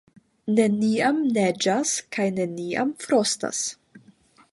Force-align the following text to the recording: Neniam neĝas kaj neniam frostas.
Neniam 0.59 1.19
neĝas 1.35 1.91
kaj 2.17 2.25
neniam 2.39 2.95
frostas. 3.05 3.61